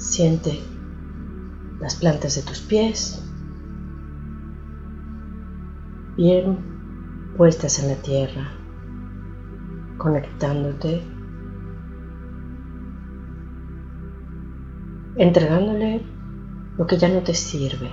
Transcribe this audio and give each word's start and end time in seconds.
Siente 0.00 0.58
las 1.78 1.96
plantas 1.96 2.34
de 2.34 2.40
tus 2.40 2.60
pies 2.60 3.22
bien 6.16 7.34
puestas 7.36 7.78
en 7.80 7.88
la 7.88 7.96
tierra, 7.96 8.50
conectándote, 9.98 11.02
entregándole 15.16 16.02
lo 16.78 16.86
que 16.86 16.96
ya 16.96 17.10
no 17.10 17.20
te 17.20 17.34
sirve. 17.34 17.92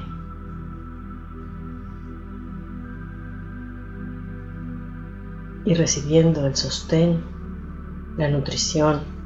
Y 5.65 5.73
recibiendo 5.73 6.47
el 6.47 6.55
sostén, 6.55 7.21
la 8.15 8.29
nutrición, 8.29 9.16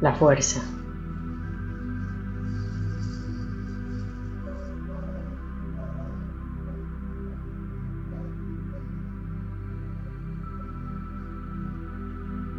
la 0.00 0.14
fuerza. 0.14 0.62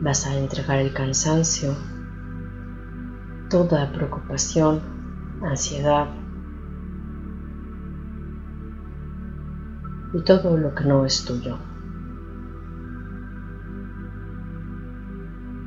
Vas 0.02 0.26
a 0.26 0.38
entregar 0.38 0.80
el 0.80 0.94
cansancio, 0.94 1.76
toda 3.50 3.92
preocupación, 3.92 4.82
ansiedad 5.44 6.08
y 10.14 10.22
todo 10.22 10.58
lo 10.58 10.74
que 10.74 10.86
no 10.86 11.06
es 11.06 11.26
tuyo. 11.26 11.58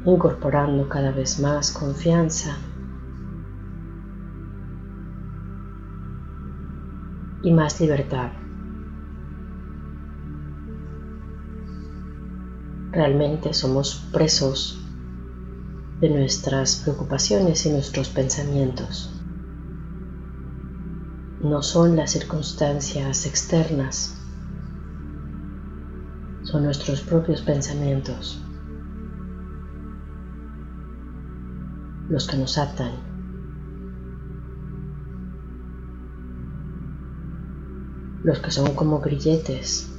Incorporando 0.05 0.89
cada 0.89 1.11
vez 1.11 1.39
más 1.41 1.71
confianza 1.73 2.57
y 7.43 7.53
más 7.53 7.79
libertad. 7.83 8.31
Realmente 12.93 13.53
somos 13.53 14.09
presos 14.11 14.83
de 16.01 16.09
nuestras 16.09 16.77
preocupaciones 16.77 17.67
y 17.67 17.71
nuestros 17.71 18.09
pensamientos. 18.09 19.13
No 21.43 21.63
son 21.63 21.97
las 21.97 22.13
circunstancias 22.13 23.27
externas, 23.27 24.17
son 26.43 26.65
nuestros 26.65 27.03
propios 27.03 27.43
pensamientos 27.43 28.43
los 32.11 32.27
que 32.27 32.37
nos 32.37 32.59
atan. 32.59 32.93
Los 38.23 38.41
que 38.41 38.51
son 38.51 38.75
como 38.75 39.01
grilletes 39.01 39.91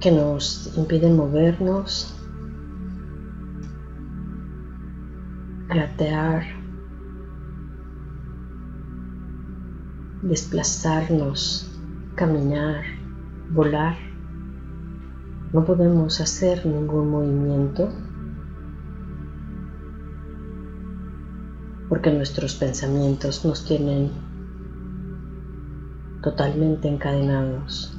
que 0.00 0.12
nos 0.12 0.72
impiden 0.76 1.16
movernos, 1.16 2.14
gatear, 5.68 6.44
desplazarnos, 10.22 11.68
caminar, 12.14 12.84
volar. 13.50 13.96
No 15.52 15.64
podemos 15.64 16.20
hacer 16.20 16.66
ningún 16.66 17.10
movimiento 17.10 17.88
porque 21.88 22.12
nuestros 22.12 22.54
pensamientos 22.54 23.44
nos 23.44 23.64
tienen 23.64 24.10
totalmente 26.22 26.88
encadenados. 26.88 27.96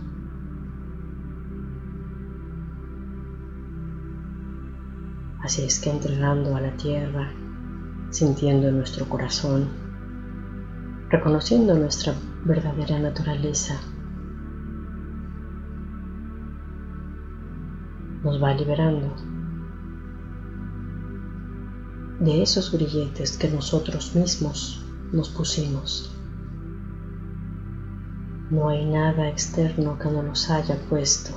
Así 5.42 5.64
es 5.64 5.80
que 5.80 5.90
entregando 5.90 6.56
a 6.58 6.60
la 6.60 6.76
tierra, 6.76 7.32
sintiendo 8.10 8.70
nuestro 8.70 9.08
corazón, 9.08 9.70
reconociendo 11.10 11.74
nuestra 11.78 12.14
verdadera 12.44 13.00
naturaleza, 13.00 13.80
nos 18.24 18.42
va 18.42 18.54
liberando 18.54 19.14
de 22.20 22.42
esos 22.42 22.72
grilletes 22.72 23.38
que 23.38 23.50
nosotros 23.50 24.16
mismos 24.16 24.84
nos 25.12 25.30
pusimos. 25.30 26.12
No 28.50 28.70
hay 28.70 28.86
nada 28.86 29.30
externo 29.30 30.00
que 30.00 30.10
no 30.10 30.24
nos 30.24 30.50
haya 30.50 30.80
puesto. 30.90 31.32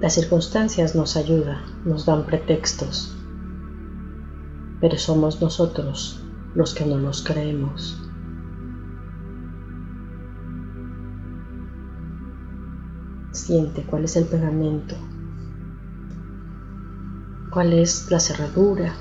Las 0.00 0.14
circunstancias 0.14 0.94
nos 0.94 1.16
ayudan, 1.16 1.60
nos 1.84 2.06
dan 2.06 2.24
pretextos, 2.24 3.16
pero 4.80 4.96
somos 4.96 5.40
nosotros 5.42 6.22
los 6.54 6.72
que 6.72 6.86
no 6.86 6.98
nos 6.98 7.22
creemos. 7.22 8.07
Siente 13.32 13.82
cuál 13.84 14.04
es 14.04 14.16
el 14.16 14.24
pegamento, 14.24 14.96
cuál 17.50 17.72
es 17.72 18.10
la 18.10 18.20
cerradura. 18.20 18.94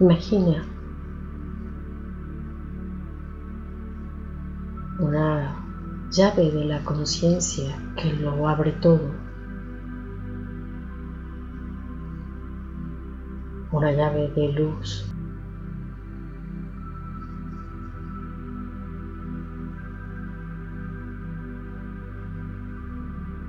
Imagina 0.00 0.64
una 4.98 5.56
llave 6.10 6.50
de 6.50 6.64
la 6.64 6.84
conciencia 6.84 7.76
que 7.96 8.12
lo 8.14 8.48
abre 8.48 8.72
todo. 8.72 9.10
Una 13.72 13.92
llave 13.92 14.30
de 14.34 14.52
luz. 14.52 15.06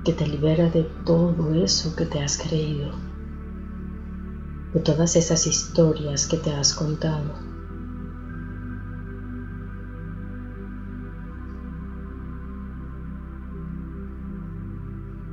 Que 0.04 0.12
te 0.12 0.26
libera 0.26 0.68
de 0.68 0.82
todo 1.04 1.54
eso 1.54 1.94
que 1.96 2.06
te 2.06 2.20
has 2.22 2.36
creído, 2.36 2.92
de 4.74 4.80
todas 4.80 5.16
esas 5.16 5.46
historias 5.46 6.26
que 6.26 6.36
te 6.36 6.52
has 6.54 6.74
contado. 6.74 7.52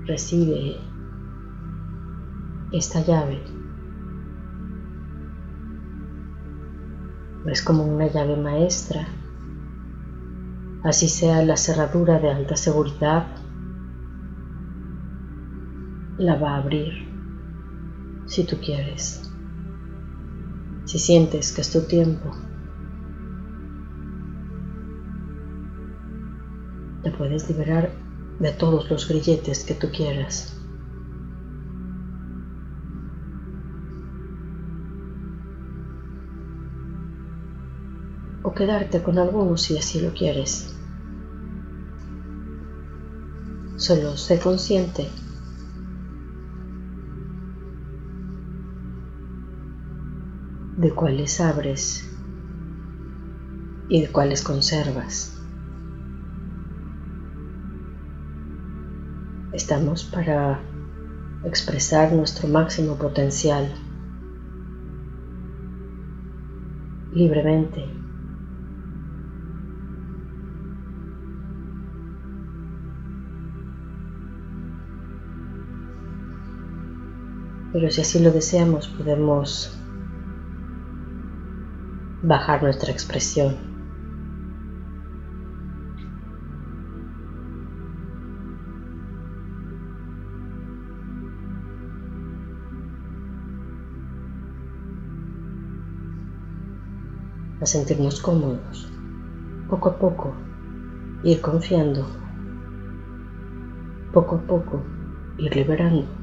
recibe 0.10 0.76
esta 2.72 3.00
llave. 3.02 3.44
Es 7.46 7.62
como 7.62 7.86
una 7.86 8.08
llave 8.08 8.36
maestra, 8.36 9.08
así 10.84 11.08
sea 11.08 11.44
la 11.44 11.58
cerradura 11.58 12.20
de 12.20 12.32
alta 12.32 12.56
seguridad, 12.56 13.28
la 16.20 16.36
va 16.36 16.56
a 16.56 16.58
abrir 16.58 17.08
si 18.26 18.44
tú 18.44 18.58
quieres, 18.58 19.32
si 20.84 21.00
sientes 21.00 21.54
que 21.54 21.62
es 21.62 21.72
tu 21.72 21.82
tiempo. 21.84 22.30
Te 27.04 27.12
puedes 27.12 27.48
liberar 27.50 27.94
de 28.40 28.52
todos 28.52 28.92
los 28.92 29.08
grilletes 29.08 29.64
que 29.64 29.74
tú 29.74 29.88
quieras. 29.92 30.56
o 38.42 38.54
quedarte 38.54 39.04
con 39.04 39.20
algunos 39.20 39.62
si 39.62 39.78
así 39.78 40.00
lo 40.00 40.14
quieres. 40.14 40.74
Solo 43.76 44.16
sé 44.16 44.40
consciente 44.40 45.10
de 50.80 50.92
cuáles 50.92 51.42
abres 51.42 52.10
y 53.90 54.02
de 54.02 54.10
cuáles 54.10 54.42
conservas. 54.42 55.38
Estamos 59.52 60.06
para 60.06 60.62
expresar 61.44 62.14
nuestro 62.14 62.48
máximo 62.48 62.96
potencial 62.96 63.70
libremente. 67.14 67.84
Pero 77.74 77.92
si 77.92 78.00
así 78.00 78.20
lo 78.20 78.32
deseamos, 78.32 78.88
podemos 78.88 79.79
bajar 82.22 82.62
nuestra 82.64 82.92
expresión. 82.92 83.70
a 97.62 97.66
sentirnos 97.66 98.22
cómodos, 98.22 98.90
poco 99.70 99.90
a 99.90 100.00
poco, 100.00 100.34
ir 101.24 101.42
confiando, 101.42 102.08
poco 104.14 104.36
a 104.36 104.40
poco, 104.40 104.82
ir 105.38 105.54
liberando. 105.54 106.19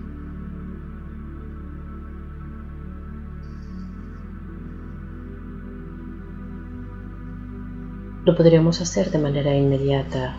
Lo 8.26 8.34
podríamos 8.34 8.80
hacer 8.80 9.12
de 9.12 9.20
manera 9.20 9.54
inmediata. 9.54 10.34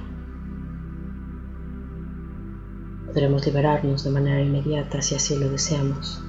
Podremos 3.06 3.45
liberarnos 3.45 4.04
de 4.04 4.10
manera 4.10 4.42
inmediata 4.42 5.01
si 5.01 5.16
así 5.16 5.39
lo 5.39 5.48
deseamos. 5.48 6.22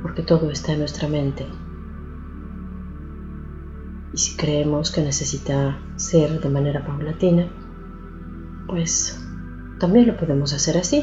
Porque 0.00 0.22
todo 0.22 0.48
está 0.52 0.74
en 0.74 0.78
nuestra 0.78 1.08
mente. 1.08 1.44
Y 4.12 4.16
si 4.16 4.36
creemos 4.36 4.92
que 4.92 5.02
necesita 5.02 5.76
ser 5.96 6.40
de 6.40 6.50
manera 6.50 6.86
paulatina, 6.86 7.48
pues 8.68 9.20
también 9.80 10.06
lo 10.06 10.16
podemos 10.16 10.52
hacer 10.52 10.78
así. 10.78 11.02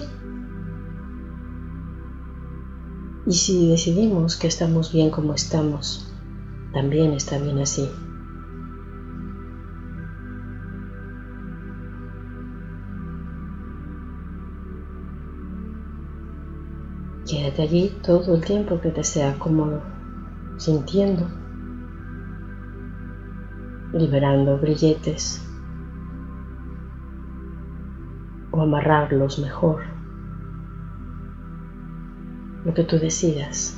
Y 3.24 3.34
si 3.34 3.70
decidimos 3.70 4.36
que 4.36 4.48
estamos 4.48 4.92
bien 4.92 5.12
como 5.12 5.36
estamos, 5.36 6.12
también 6.74 7.14
está 7.14 7.38
bien 7.38 7.60
así. 7.60 7.88
Quédate 17.30 17.62
allí 17.62 17.96
todo 18.02 18.34
el 18.34 18.44
tiempo 18.44 18.82
que 18.82 18.90
te 18.90 19.04
sea 19.04 19.38
cómodo, 19.38 19.82
sintiendo, 20.58 21.28
liberando 23.94 24.60
grilletes 24.60 25.48
o 28.50 28.62
amarrarlos 28.62 29.38
mejor 29.38 29.91
lo 32.66 32.74
que 32.74 32.84
tú 32.84 33.00
decidas. 33.00 33.78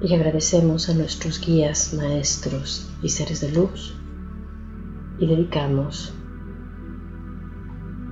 Y 0.00 0.14
agradecemos 0.14 0.88
a 0.90 0.94
nuestros 0.94 1.40
guías, 1.40 1.94
maestros 1.94 2.90
y 3.02 3.08
seres 3.08 3.40
de 3.40 3.52
luz 3.52 3.96
y 5.18 5.26
dedicamos 5.26 6.14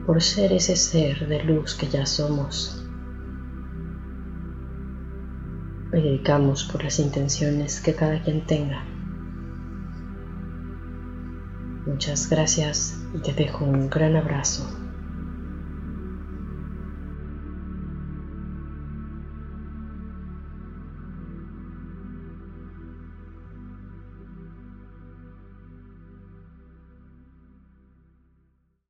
por 0.07 0.23
ser 0.23 0.53
ese 0.53 0.75
ser 0.77 1.29
de 1.29 1.45
luz 1.45 1.75
que 1.75 1.89
ya 1.89 2.07
somos. 2.07 2.85
Y 5.93 6.01
dedicamos 6.01 6.65
por 6.65 6.83
las 6.83 6.99
intenciones 6.99 7.81
que 7.81 7.95
cada 7.95 8.23
quien 8.23 8.47
tenga. 8.47 8.85
Muchas 11.87 12.31
gracias 12.31 12.99
y 13.15 13.19
te 13.19 13.35
dejo 13.35 13.65
un 13.65 13.91
gran 13.91 14.17
abrazo. 14.17 14.82